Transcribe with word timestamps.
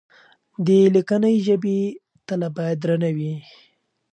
د 0.65 0.67
ليکنۍ 0.95 1.35
ژبې 1.45 1.77
تله 2.27 2.47
بايد 2.55 2.77
درنه 2.81 3.09
وي. 3.15 3.33